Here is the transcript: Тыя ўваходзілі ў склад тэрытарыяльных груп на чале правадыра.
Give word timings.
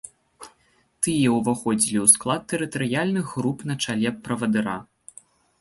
Тыя 1.01 1.33
ўваходзілі 1.39 1.99
ў 2.01 2.07
склад 2.13 2.41
тэрытарыяльных 2.53 3.37
груп 3.37 3.59
на 3.73 3.79
чале 3.87 4.15
правадыра. 4.27 4.77